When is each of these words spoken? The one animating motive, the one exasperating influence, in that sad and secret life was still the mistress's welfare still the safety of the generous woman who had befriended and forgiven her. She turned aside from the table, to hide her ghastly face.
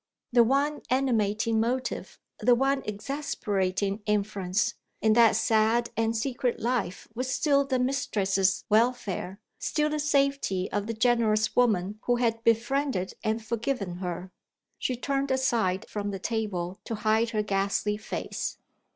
The 0.31 0.43
one 0.43 0.81
animating 0.89 1.59
motive, 1.59 2.17
the 2.39 2.55
one 2.55 2.81
exasperating 2.85 4.01
influence, 4.07 4.73
in 4.99 5.13
that 5.13 5.35
sad 5.35 5.91
and 5.95 6.17
secret 6.17 6.59
life 6.59 7.07
was 7.13 7.29
still 7.31 7.65
the 7.65 7.77
mistress's 7.77 8.65
welfare 8.67 9.39
still 9.59 9.91
the 9.91 9.99
safety 9.99 10.71
of 10.71 10.87
the 10.87 10.95
generous 10.95 11.55
woman 11.55 11.99
who 12.05 12.15
had 12.15 12.43
befriended 12.43 13.13
and 13.23 13.45
forgiven 13.45 13.97
her. 13.97 14.31
She 14.79 14.95
turned 14.95 15.29
aside 15.29 15.87
from 15.87 16.09
the 16.09 16.17
table, 16.17 16.79
to 16.85 16.95
hide 16.95 17.29
her 17.29 17.43
ghastly 17.43 17.97
face. 17.97 18.57